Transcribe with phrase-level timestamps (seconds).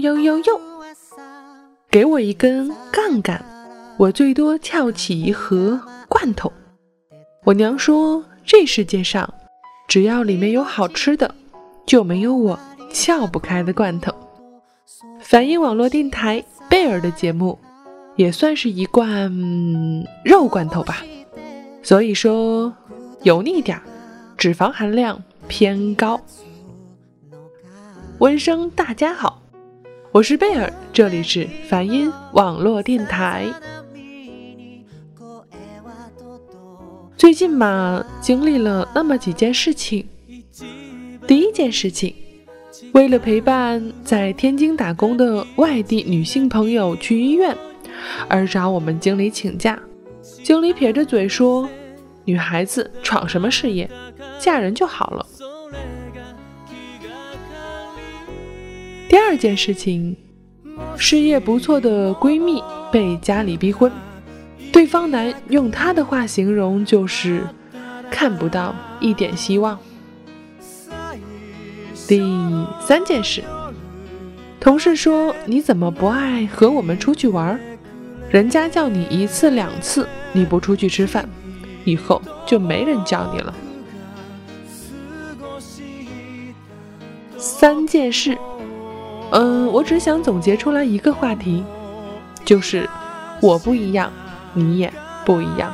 [0.00, 0.60] 呦呦呦，
[1.90, 3.44] 给我一根杠杆，
[3.98, 5.78] 我最多撬起一盒
[6.08, 6.50] 罐头。
[7.44, 9.32] 我娘说，这世界上
[9.86, 11.34] 只要里面有好吃的，
[11.84, 12.58] 就没有我
[12.90, 14.10] 撬不开的罐头。
[15.20, 17.58] 反映网络电台贝尔的节目，
[18.16, 19.30] 也算是一罐
[20.24, 21.04] 肉罐头吧。
[21.82, 22.72] 所以说，
[23.22, 23.78] 油腻点，
[24.38, 26.18] 脂肪含量偏高。
[28.18, 29.39] 温声，大家好，
[30.12, 33.46] 我是贝尔，这里是梵音网络电台。
[37.16, 40.04] 最近嘛，经历了那么几件事情。
[41.28, 42.12] 第一件事情，
[42.92, 47.56] 为了陪伴在天津打工的外地女性朋友去医院，
[48.28, 49.80] 而找我们经理请假。
[50.42, 51.68] 经理撇着嘴说
[52.26, 53.88] ：“女孩子闯什么事业，
[54.40, 55.24] 嫁人就好了。”
[59.30, 60.16] 二件事情，
[60.96, 63.88] 事业不错的闺蜜被家里逼婚，
[64.72, 67.46] 对方男用他的话形容就是
[68.10, 69.78] 看不到一点希望。
[72.08, 72.20] 第
[72.84, 73.44] 三件事，
[74.58, 77.56] 同事说你怎么不爱和我们出去玩？
[78.30, 81.28] 人家叫你一次两次，你不出去吃饭，
[81.84, 83.54] 以后就没人叫你了。
[87.38, 88.36] 三件事。
[89.32, 91.64] 嗯，我只想总结出来一个话题，
[92.44, 92.88] 就是
[93.40, 94.12] 我不一样，
[94.54, 94.92] 你也
[95.24, 95.72] 不一样。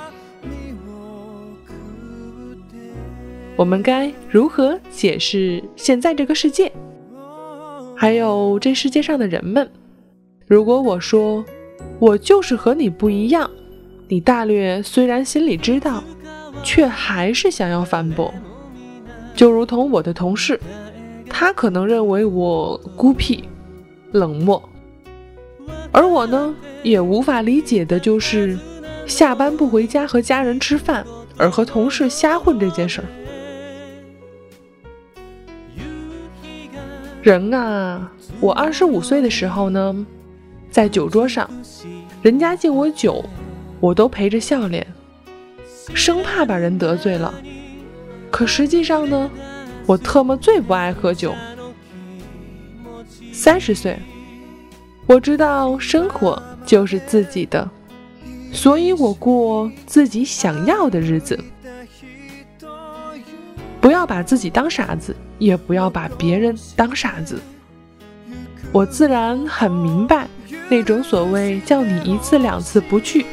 [3.56, 6.70] 我们该如何解释现在这个世界，
[7.96, 9.66] 还有这世界上的人们？
[10.46, 11.42] 如果我说
[11.98, 13.50] 我就是和你不一样，
[14.08, 16.04] 你大略虽然心里知道，
[16.62, 18.32] 却还是想要反驳。
[19.34, 20.60] 就如同我的同事。
[21.28, 23.44] 他可能认为我孤僻、
[24.16, 24.62] 冷漠，
[25.92, 28.58] 而我呢，也无法理解的就是
[29.06, 31.04] 下班不回家和家人吃饭，
[31.36, 33.06] 而和同事瞎混这件事儿。
[37.22, 38.10] 人啊，
[38.40, 40.06] 我二十五岁的时候呢，
[40.70, 41.48] 在酒桌上，
[42.22, 43.22] 人家敬我酒，
[43.80, 44.86] 我都陪着笑脸，
[45.92, 47.34] 生怕把人得罪了。
[48.30, 49.30] 可实际上呢？
[49.86, 51.32] 我特么最不爱喝酒。
[53.38, 53.98] 三十岁，
[55.06, 57.68] 我知道生活就是自己的，
[58.50, 61.38] 所以我过自己想要的日子。
[63.78, 67.38] 不要把自己当傻子，也不要把别人当傻子。
[68.72, 70.26] 我自然很明白
[70.70, 73.26] 那种所谓叫你一次两次不去，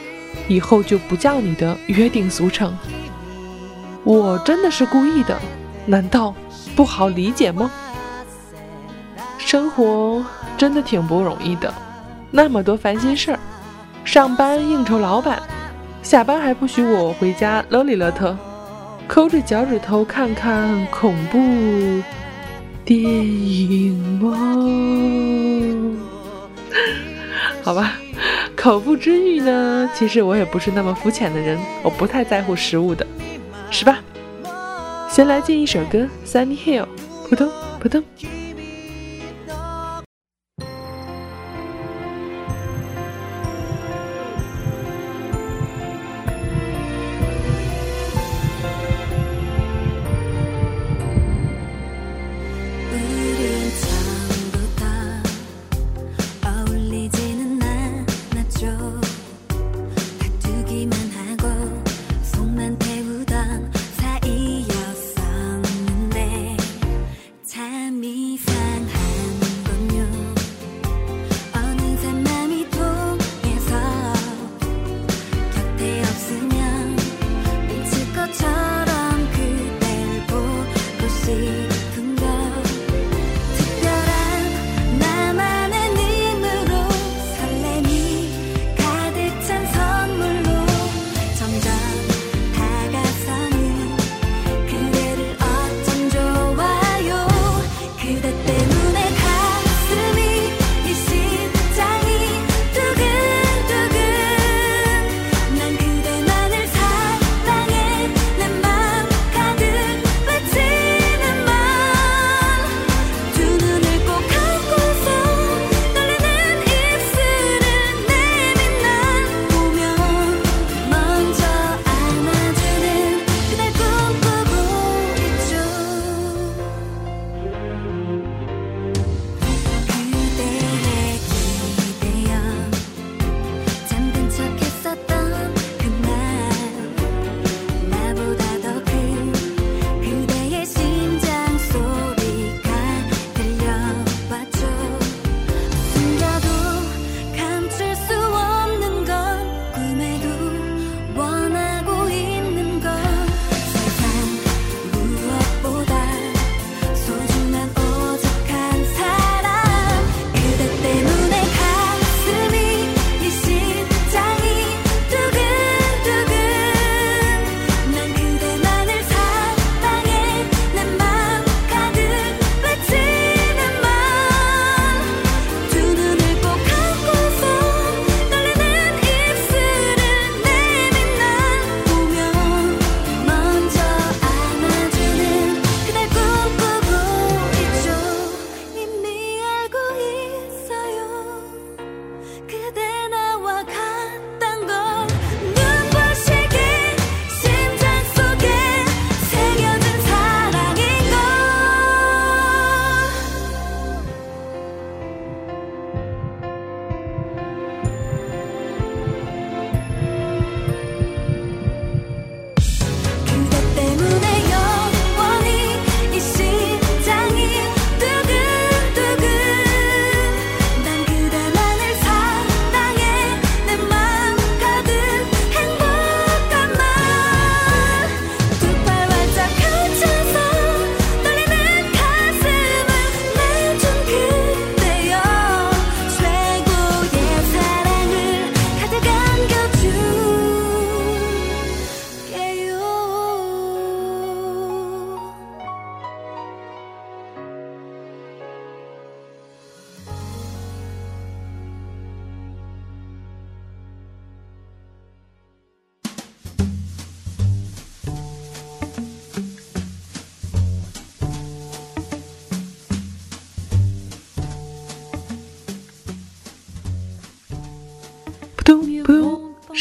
[0.50, 2.78] 以后就不叫你的约定俗成。
[4.04, 5.40] 我真的是故意的，
[5.86, 6.36] 难道？
[6.76, 7.72] 不好理解吗？
[9.54, 10.26] 生活
[10.58, 11.72] 真的挺不容易的，
[12.32, 13.40] 那么多烦心事儿，
[14.04, 15.40] 上班应酬老板，
[16.02, 18.36] 下班还不许我回家勒里勒特，
[19.08, 21.38] 抠着脚趾头看看恐怖
[22.84, 24.36] 电影吗？
[27.62, 27.94] 好吧，
[28.56, 29.88] 口腹之欲呢？
[29.94, 33.06] 其实我也不是那么肤浅的人，我不太在乎食物的，
[33.70, 34.00] 是吧？
[35.08, 36.86] 先来进一首歌，《Sunny Hill》，
[37.30, 37.48] 扑通
[37.80, 38.04] 扑通。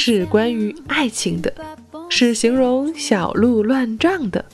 [0.04, 1.54] 是关于爱情的，
[2.08, 4.44] 是形容小鹿乱撞的。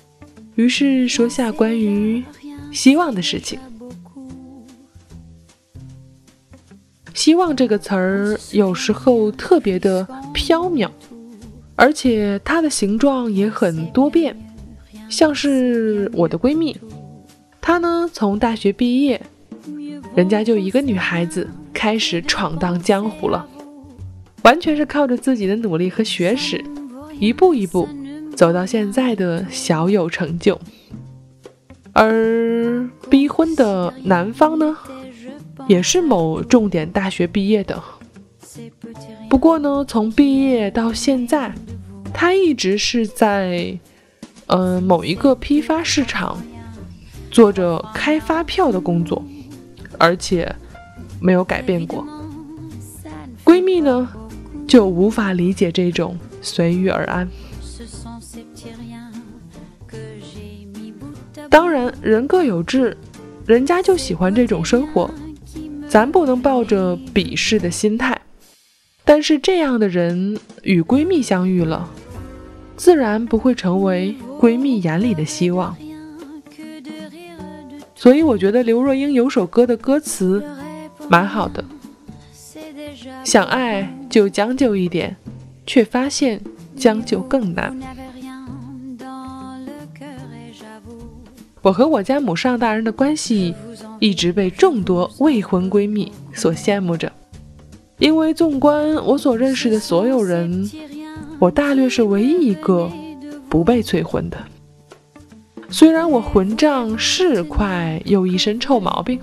[0.56, 2.22] 于是说下关于
[2.70, 3.58] 希望的事情。
[7.14, 10.90] 希望这个词儿有时候特别的飘渺，
[11.76, 14.36] 而且它的形状也很多变，
[15.08, 16.76] 像是我的闺蜜，
[17.58, 19.18] 她呢从大学毕业，
[20.14, 23.48] 人家就一个女孩子开始闯荡江湖了，
[24.48, 26.64] 完全是靠着自己的努力和学识，
[27.20, 27.86] 一步一步
[28.34, 30.58] 走到现在的小有成就。
[31.92, 34.74] 而逼婚的男方呢？
[35.66, 37.82] 也是某重点大学毕业的，
[39.28, 41.52] 不过呢，从毕业到现在，
[42.14, 43.78] 他一直是在，
[44.46, 46.42] 嗯，某一个批发市场
[47.30, 49.22] 做着开发票的工作，
[49.98, 50.50] 而且
[51.20, 52.02] 没有改变过。
[53.44, 54.08] 闺蜜呢，
[54.68, 57.28] 就无法理解这种随遇而安。
[61.48, 62.96] 当然，人各有志，
[63.46, 65.10] 人家就喜欢这种生活。
[65.88, 68.20] 咱不能抱着鄙视的心态，
[69.06, 71.88] 但是这样的人与闺蜜相遇了，
[72.76, 75.74] 自然不会成为闺蜜眼里的希望。
[77.94, 80.44] 所以我觉得刘若英有首歌的歌词
[81.08, 81.64] 蛮好的，
[83.24, 85.16] 想爱就将就一点，
[85.66, 86.40] 却发现
[86.76, 87.78] 将就更难。
[91.62, 93.54] 我和我家母上大人的关系。
[94.00, 97.10] 一直被众多未婚闺蜜所羡慕着，
[97.98, 100.70] 因为纵观我所认识的所有人，
[101.40, 102.88] 我大略是唯一一个
[103.48, 104.38] 不被催婚的。
[105.68, 109.20] 虽然我混账是快，又一身臭毛病，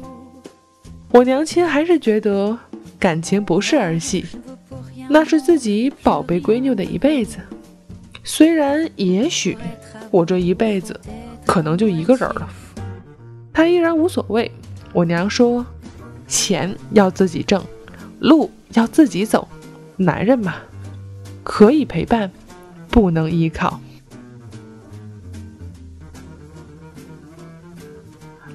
[1.12, 2.60] 我娘亲还是觉得
[3.00, 4.26] 感情不是儿戏，
[5.10, 7.38] 那是自己宝贝闺女的一辈子。
[8.24, 9.58] 虽然也许
[10.12, 11.00] 我这一辈子
[11.46, 12.50] 可能就一个人了，
[13.54, 14.52] 她依然无所谓。
[14.94, 15.66] 我娘说
[16.28, 17.64] ：“钱要自己挣，
[18.20, 19.48] 路要自己走。
[19.98, 20.56] 男人嘛，
[21.44, 22.32] 可以陪伴，
[22.90, 23.80] 不能依靠。”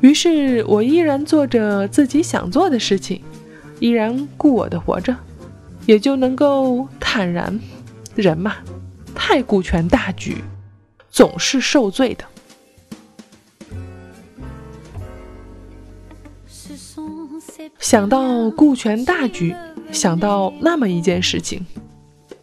[0.00, 3.23] 于是，我依然做着自己想做的事情，
[3.78, 5.14] 依然顾我的活着，
[5.90, 7.59] 也就能够坦然。
[8.14, 8.59] 人嘛，
[9.12, 10.37] 太顾全大局，
[11.11, 12.25] 总是受罪的。
[17.80, 19.52] 想到顾全大局，
[19.90, 21.66] 想到那么一件事情：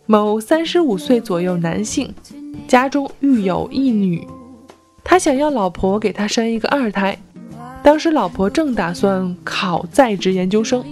[0.06, 2.14] 某三十五岁左右男性，
[2.68, 4.28] 家中育有一女，
[5.06, 7.18] 他想要老婆给他生一个二胎。
[7.82, 10.84] 当时老婆正打算考在职研究生，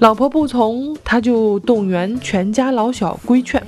[0.00, 3.62] 老婆不从，他就动员全家老小规劝。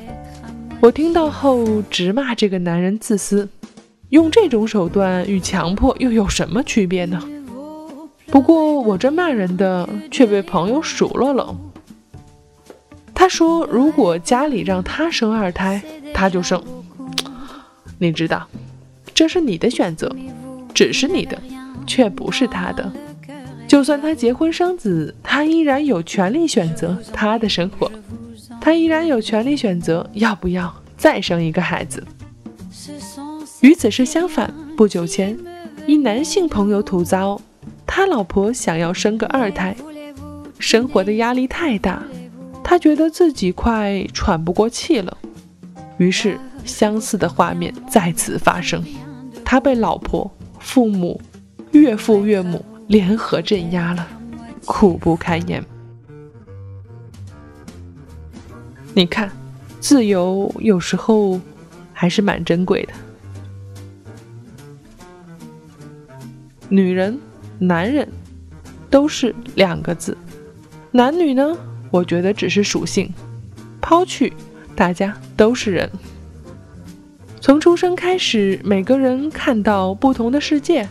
[0.80, 3.46] 我听到后直骂这个男人自私，
[4.08, 7.22] 用这种手段与强迫又有什么区别呢？
[8.28, 11.54] 不过我这骂人的却被朋友数落了。
[13.14, 15.82] 他说：“如果家里让他生二胎，
[16.14, 16.60] 他就生。
[17.98, 18.48] 你知道，
[19.12, 20.10] 这是你的选择，
[20.72, 21.38] 只是你的，
[21.86, 22.90] 却不是他的。
[23.72, 27.90] 就算他结婚生子，他依然有权利选择他的生活，
[28.60, 32.04] 他依然有权利选择要不要再生一个孩子。
[33.62, 35.34] 与此事相反，不久前，
[35.86, 37.40] 一男性朋友吐槽。”
[37.88, 39.74] 他老婆想要生个二胎，
[40.58, 42.02] 生活的压力太大，
[42.62, 45.16] 他觉得自己快喘不过气了。
[45.96, 48.84] 于是，相似的画面再次发生，
[49.42, 51.18] 他被老婆、父母、
[51.70, 54.06] 岳父、岳母联合镇压了，
[54.66, 55.64] 苦不堪言。
[58.92, 59.32] 你看，
[59.80, 61.40] 自由有时候
[61.94, 62.92] 还是蛮珍贵的，
[66.68, 67.18] 女人。
[67.58, 68.06] 男人
[68.90, 70.18] 都是两个字，
[70.90, 71.56] 男女呢？
[71.90, 73.10] 我觉得只是属性。
[73.80, 74.32] 抛去，
[74.74, 75.90] 大家都是人。
[77.40, 80.86] 从出生开始，每个人看到不同的世界，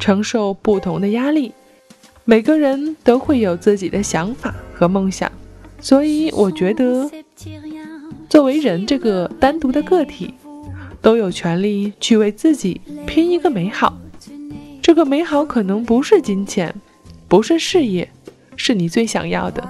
[0.00, 1.52] 承受不同的压力，
[2.24, 5.30] 每个人都会有自己的想法和梦想。
[5.80, 7.08] 所以，我觉得，
[8.28, 10.34] 作为人这个单独的个体，
[11.00, 13.96] 都有权利去为自己拼一个美好。
[14.82, 16.74] 这个美好可能不是金钱，
[17.28, 18.10] 不是事业，
[18.56, 19.68] 是你最想要的。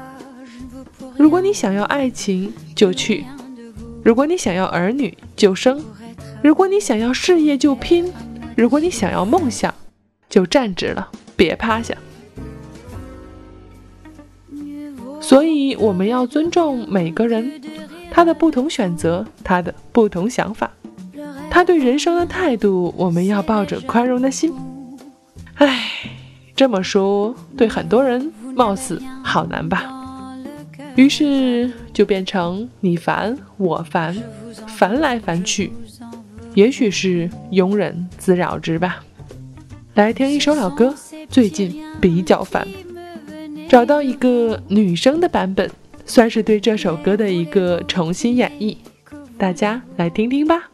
[1.17, 3.25] 如果你想要爱情，就去；
[4.03, 5.79] 如果你想要儿女，就生；
[6.43, 8.07] 如果你想要事业，就拼；
[8.57, 9.75] 如果你想要梦想，
[10.31, 11.95] 就站直了，别趴下。
[15.21, 17.61] 所以，我们要尊重每个人，
[18.11, 20.71] 他的不同选择，他的不同想法，
[21.51, 24.55] 他对人生的态度，我们要抱着宽容的心。
[25.57, 25.91] 唉，
[26.57, 29.97] 这么说，对很多人貌似好难吧？
[30.97, 34.17] 于是就变成你烦我烦，
[34.67, 35.71] 烦来烦去，
[36.55, 39.05] 也许是庸人自扰之吧。
[39.95, 40.95] 来听一首老歌，
[41.29, 42.67] 最近比较烦，
[43.69, 45.69] 找到一个女生的版本，
[46.07, 48.77] 算是对这首歌的一个重新演绎，
[49.37, 50.71] 大家来听听吧。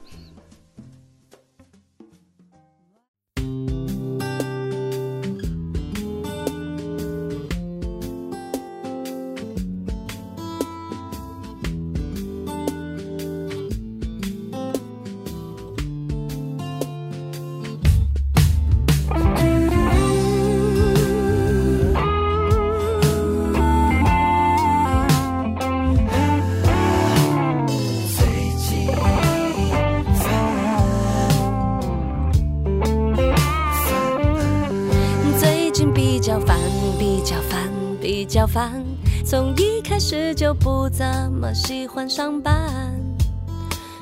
[40.35, 42.55] 就不怎么喜欢上班，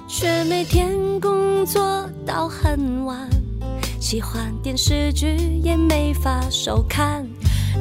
[0.09, 3.29] 却每天工作到很晚，
[4.01, 7.27] 喜欢电视剧也没法收看。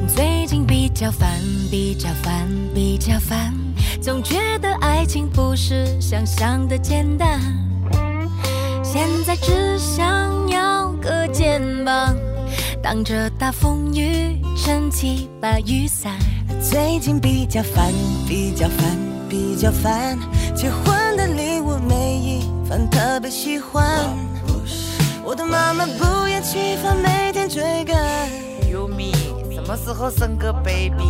[0.08, 1.28] 最近比较烦，
[1.70, 3.52] 比较烦，比较烦，
[4.00, 7.40] 总觉得爱情不是想象的简单。
[8.82, 12.14] 现在只想要个肩膀，
[12.82, 16.12] 挡着大风雨，撑起把雨伞。
[16.74, 17.92] 最近比较烦，
[18.26, 20.18] 比较烦，比较烦。
[20.56, 23.88] 结婚的礼物每一份特别喜欢。
[25.24, 27.96] 我的妈妈不厌其烦，每天追赶。
[28.72, 29.12] 有米，
[29.54, 31.04] 什么时候生个 baby？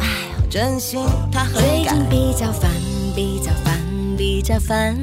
[0.00, 0.06] 哎，
[0.50, 2.68] 真心他很最近比较烦，
[3.14, 3.80] 比较烦，
[4.16, 4.98] 比较烦。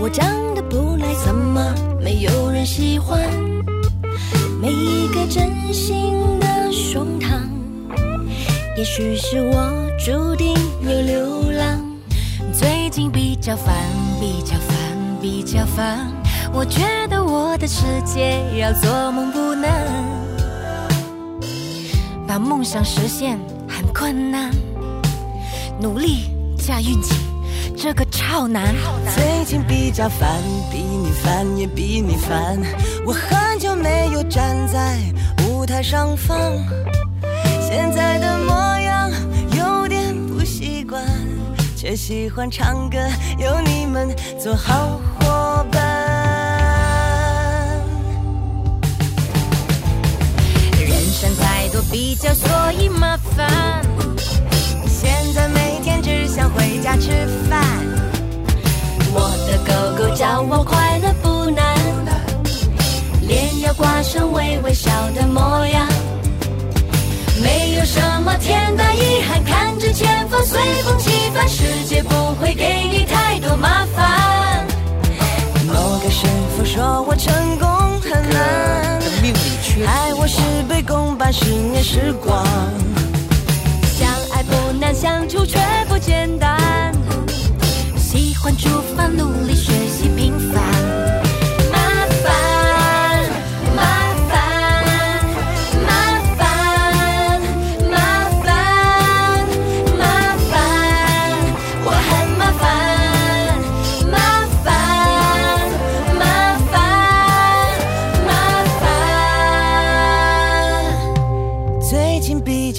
[0.00, 3.20] 我长得不赖，怎么没有人喜欢？
[4.60, 7.33] 每一个真心的胸膛。
[8.76, 10.52] 也许是我注定
[10.82, 11.80] 要流浪，
[12.52, 13.72] 最近比较烦，
[14.18, 14.76] 比较烦，
[15.22, 16.10] 比较烦。
[16.52, 19.70] 我觉得我的世界要做梦不难，
[22.26, 23.38] 把梦想实现
[23.68, 24.50] 很困难，
[25.80, 26.24] 努力
[26.58, 27.14] 加运气，
[27.76, 28.74] 这个超难。
[29.14, 30.28] 最近比较烦，
[30.72, 32.58] 比你烦也比你烦。
[33.06, 34.98] 我很久没有站在
[35.46, 36.36] 舞台上放。
[37.76, 39.10] 现在的模样
[39.56, 41.02] 有点不习惯，
[41.76, 42.98] 却喜欢唱歌，
[43.36, 45.82] 有你们做好伙伴。
[50.78, 53.84] 人生太多比较，所以麻烦。
[54.86, 57.60] 现在每天只想回家吃饭。
[59.12, 61.76] 我的狗狗叫我快乐不难，
[63.22, 65.88] 脸要挂上微微笑的模样。
[67.44, 74.66] 没有什么天大遗憾，看着前方随风起帆，世界不会给你太多麻烦。
[75.66, 77.68] 某个师傅说我成功
[78.00, 78.98] 很难，
[79.86, 82.42] 爱我是被公半十年时光。
[83.94, 86.58] 相爱不难，相处却不简单。
[87.98, 91.23] 喜欢煮饭，努力学习，平凡。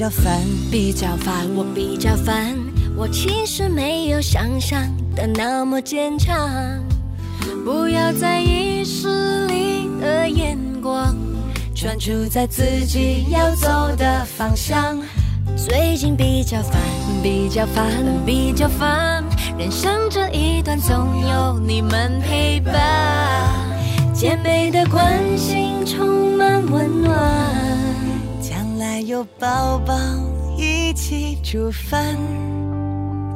[0.09, 2.55] 烦，比较烦，我比较烦。
[2.95, 4.81] 我其实没有想象
[5.15, 6.49] 的那么坚强。
[7.63, 11.15] 不要在意势力的眼光，
[11.75, 14.97] 专注在自己要走的方向。
[15.57, 16.79] 最近比较烦，
[17.23, 17.85] 比较烦，
[18.25, 19.23] 比较烦。
[19.57, 22.73] 人生这一段总有你们陪伴，
[24.13, 27.64] 姐妹的关心充满温暖。
[29.01, 29.93] 有宝宝
[30.57, 32.15] 一起煮饭，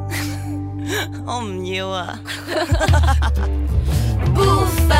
[1.26, 2.18] 我唔要啊！
[4.34, 4.42] 不
[4.88, 4.99] 烦，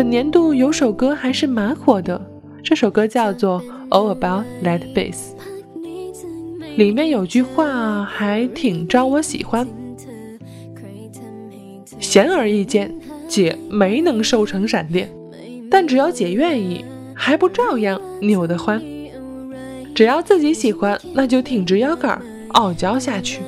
[0.00, 2.18] 本年度有首歌还是蛮火的，
[2.62, 5.14] 这首歌叫做《All About That Bass》，
[6.78, 9.68] 里面有句话还挺招我喜欢。
[11.98, 12.90] 显而易见，
[13.28, 15.06] 姐没能瘦成闪电，
[15.70, 16.82] 但只要姐愿意，
[17.14, 18.82] 还不照样扭得欢。
[19.94, 22.18] 只要自己喜欢，那就挺直腰杆，
[22.52, 23.42] 傲娇下去。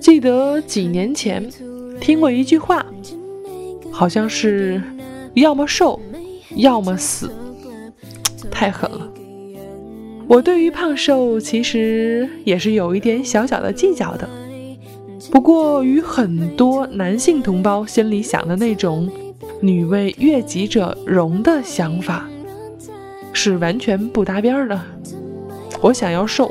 [0.00, 1.50] 记得几年前。
[2.00, 2.84] 听过一句话，
[3.92, 4.82] 好像是
[5.34, 6.00] 要么瘦，
[6.56, 7.30] 要么死，
[8.50, 9.08] 太狠了。
[10.26, 14.26] 我对于胖瘦其实也是有一点小小的计较的，
[15.30, 19.10] 不过与很多男性同胞心里想的那种
[19.60, 22.26] “女为悦己者容”的想法
[23.32, 24.80] 是完全不搭边的。
[25.82, 26.50] 我想要瘦，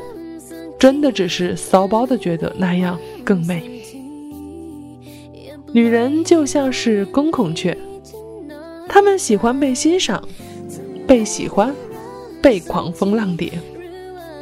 [0.78, 3.71] 真的只是骚包的觉得那样更美。
[5.74, 7.76] 女人就像是公孔雀，
[8.86, 10.22] 她们喜欢被欣赏、
[11.06, 11.74] 被喜欢、
[12.42, 13.50] 被狂风浪蝶。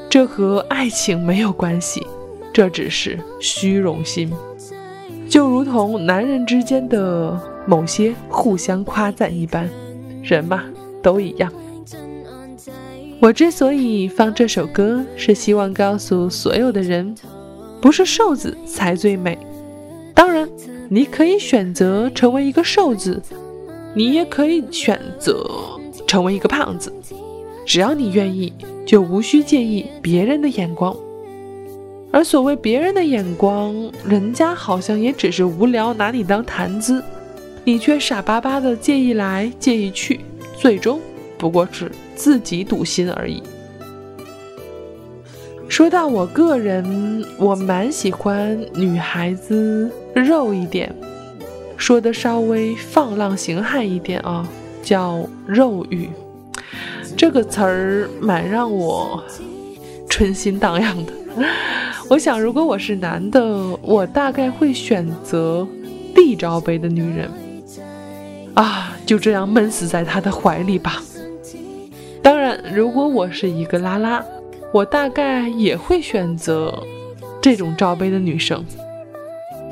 [0.09, 2.05] 这和爱情没有关系，
[2.53, 4.29] 这只是虚荣心。
[5.29, 9.71] 就如同男人之间的某些互相夸赞一般，
[10.25, 10.64] 人嘛
[11.01, 11.53] 都一样。
[13.21, 17.14] 我之所以放这首歌，是希望告诉所有的人，
[17.81, 19.38] 不是瘦子才最美。
[20.12, 20.49] 当然。
[20.92, 23.22] 你可以选择成为一个瘦子，
[23.94, 25.48] 你也可以选择
[26.05, 26.92] 成为一个胖子，
[27.64, 28.53] 只要你愿意，
[28.85, 30.92] 就无需介意别人的眼光。
[32.11, 33.72] 而所谓别人的眼光，
[34.05, 37.00] 人家好像也只是无聊拿你当谈资，
[37.62, 40.18] 你却傻巴巴的介意来介意去，
[40.59, 41.00] 最终
[41.38, 43.40] 不过是自己堵心而已。
[45.70, 50.92] 说到我个人，我蛮喜欢女孩子肉一点，
[51.76, 54.46] 说的稍微放浪形骸一点啊，
[54.83, 56.11] 叫肉欲，
[57.16, 59.22] 这个词儿蛮让我
[60.09, 61.12] 春心荡漾的。
[62.09, 63.40] 我想，如果我是男的，
[63.80, 65.64] 我大概会选择
[66.16, 67.30] D 罩杯的女人
[68.54, 71.00] 啊，就这样闷死在他的怀里吧。
[72.20, 74.20] 当然，如果我是一个拉拉。
[74.72, 76.83] 我大概也会选择
[77.40, 78.64] 这种罩杯的女生。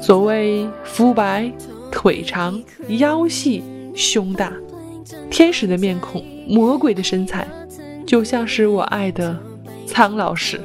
[0.01, 1.51] 所谓肤白、
[1.91, 3.63] 腿长、腰细、
[3.95, 4.53] 胸大，
[5.31, 7.47] 天使的面孔，魔鬼的身材，
[8.07, 9.37] 就像是我爱的
[9.87, 10.61] 苍老师。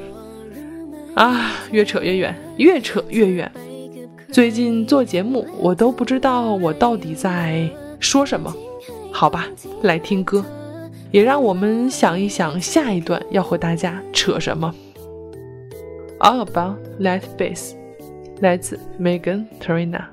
[1.15, 3.51] 啊，越扯越远，越扯越远。
[4.31, 7.69] 最近做节目，我都不知道我到底在
[7.99, 8.51] 说什么。
[9.11, 9.47] 好吧，
[9.83, 10.43] 来听歌。
[11.13, 14.73] 也让我们想一想下一段要和大家扯什么。
[16.19, 17.75] All about that bass，
[18.41, 20.12] 来自 Megan Trina。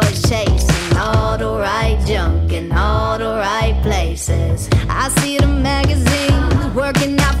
[4.25, 4.69] places.
[4.89, 7.40] I see the magazines working out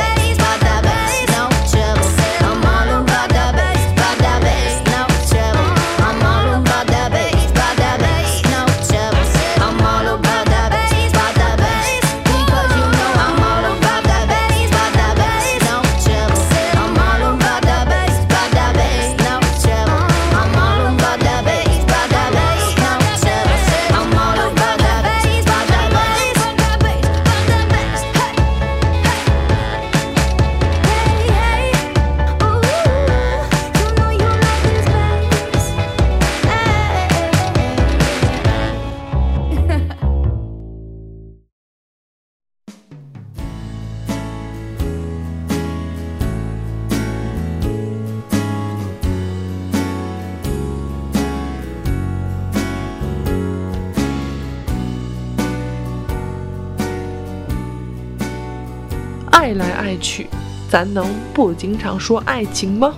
[59.41, 60.27] 爱来爱去，
[60.69, 62.93] 咱能不经常说爱情吗？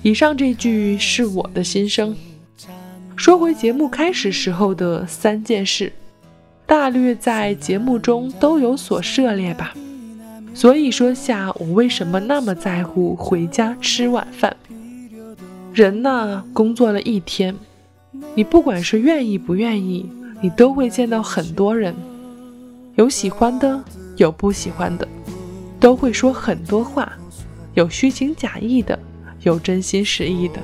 [0.00, 2.14] 以上这句是我的心声。
[3.16, 5.92] 说回节目开始时候的三件事，
[6.64, 9.74] 大略在节目中都有所涉猎吧。
[10.54, 14.56] 所以说下我为什么那么在乎回家吃晚饭。
[15.74, 17.52] 人呐，工作了一天，
[18.36, 20.08] 你不管是愿意不愿意，
[20.40, 21.92] 你都会见到很多人，
[22.94, 23.82] 有喜欢的，
[24.16, 25.08] 有不喜欢的，
[25.82, 27.12] 都会说很多话，
[27.74, 28.96] 有虚情假意的，
[29.42, 30.60] 有真心实意的，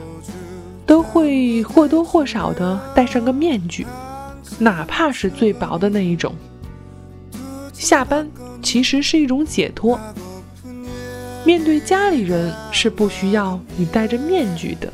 [0.86, 3.84] 都会或多或少的戴上个面具，
[4.60, 6.32] 哪怕是最薄的那一种。
[7.72, 8.30] 下班
[8.62, 9.98] 其实是一种解脱，
[11.44, 14.92] 面对家里人是不需要你戴着面具的，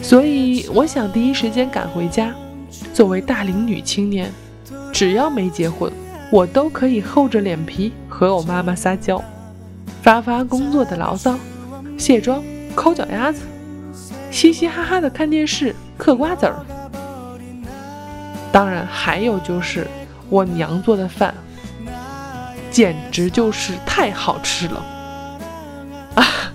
[0.00, 2.34] 所以我想第一时间赶回家。
[2.94, 4.32] 作为大龄女青年，
[4.94, 5.92] 只要没结婚，
[6.30, 9.22] 我都可以厚着脸皮和我妈妈撒娇，
[10.02, 11.38] 发发工作的牢骚，
[11.96, 12.42] 卸妆、
[12.74, 13.42] 抠脚丫子，
[14.30, 16.56] 嘻嘻哈哈的看电视、嗑瓜子儿。
[18.50, 19.86] 当然，还有就是
[20.28, 21.32] 我娘做的饭，
[22.70, 24.84] 简直就是太好吃了
[26.14, 26.52] 啊！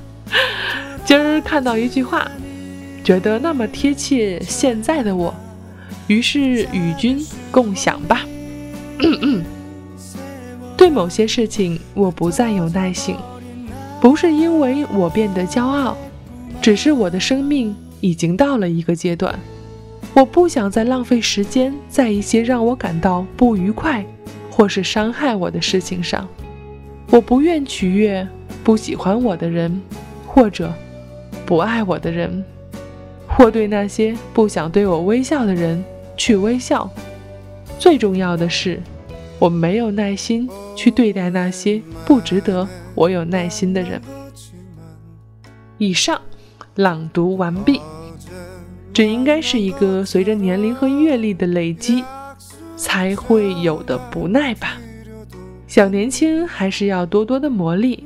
[1.06, 2.30] 今儿看到一句话，
[3.04, 5.34] 觉得那么贴切现在的我，
[6.08, 8.22] 于是与君共享吧。
[10.82, 13.16] 对某些事情，我不再有耐性，
[14.02, 15.96] 不是因为我变得骄傲，
[16.60, 19.40] 只是我的生命已经到了一个阶段，
[20.16, 24.04] 我不想再浪费时间在一些让我感到不愉快
[24.50, 26.28] 或是伤害我的事情上。
[27.12, 28.28] 我不愿取悦
[28.64, 29.80] 不喜欢我的人，
[30.26, 30.74] 或者
[31.46, 32.44] 不爱我的人，
[33.28, 35.86] 或对那些不想对我微笑的人
[36.18, 36.90] 去微笑。
[37.78, 38.82] 最重要的是，
[39.38, 44.02] 我没有耐心去对待那些不值得我有耐心的人。
[45.78, 46.22] 以上
[46.76, 47.82] 朗读完毕。
[48.94, 52.04] 这应该是一个随着年龄和阅历的累积
[52.76, 54.78] 才会有的不耐吧。
[55.66, 57.98] 小年轻还是要多多的磨砺，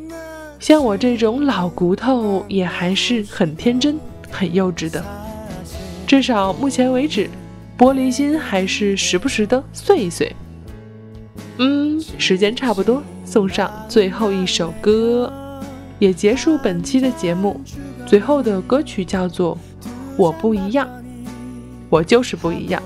[0.59, 3.99] 像我这种老骨头也还是很天真、
[4.29, 5.03] 很幼稚的。
[6.05, 7.27] 至少目前为止，
[7.75, 10.31] 玻璃心还是时不时的碎一碎。
[11.57, 15.31] 嗯，时间差不多，送上最后一首歌，
[15.99, 17.61] 也结束本期的节目。
[18.05, 19.57] 最后的歌曲叫做
[20.17, 20.87] 《我不一样》，
[21.89, 22.81] 我就是不一样。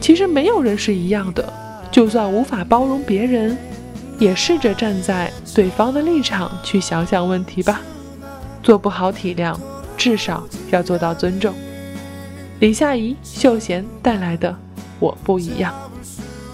[0.00, 1.52] 其实没有人是一样的，
[1.90, 3.56] 就算无法包容别人，
[4.18, 7.80] 也试着站在对方的立场去想想问题吧。
[8.62, 9.56] 做不好体谅，
[9.96, 11.54] 至少要做到尊重。
[12.60, 14.50] 李夏怡、秀贤带来的
[15.00, 15.74] 《我不一样》，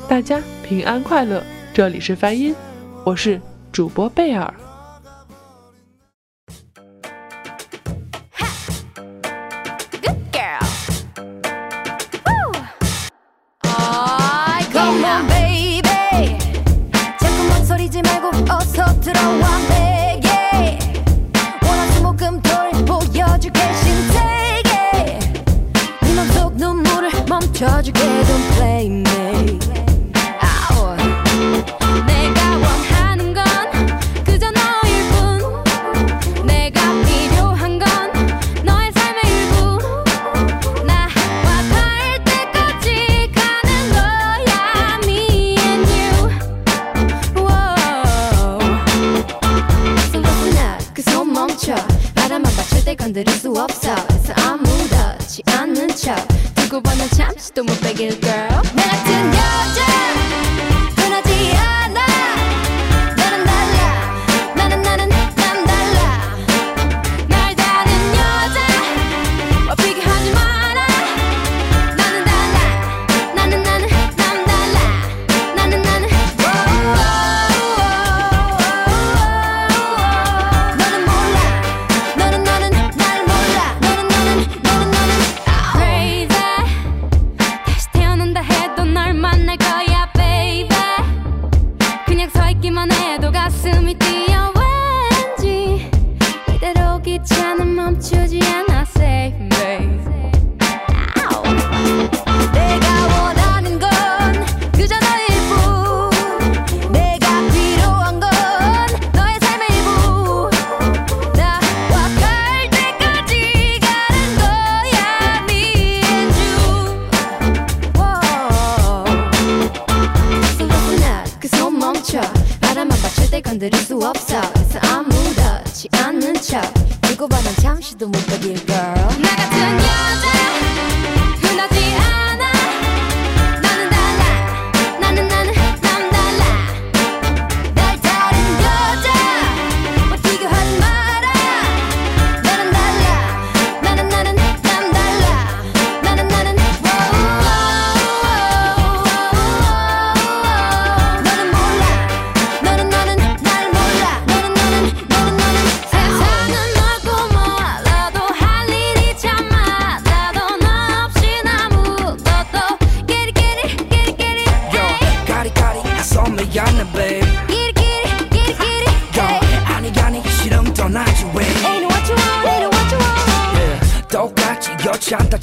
[0.09, 1.43] 大家平安快乐。
[1.73, 2.55] 这里是梵音，
[3.03, 3.41] 我是
[3.73, 4.53] 主播贝尔。
[53.59, 53.95] 없어.
[54.13, 56.17] 해서 아무렇지 않는 척.
[56.55, 57.78] 두고 보는 잠시도 못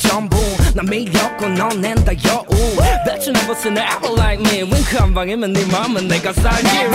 [0.07, 0.37] 전부
[0.73, 2.45] 난 밀렸고 넌 낸다 여우
[3.05, 6.91] Bet you never seen an apple like me 윙크 한 방이면 네 맘은 내가 살기로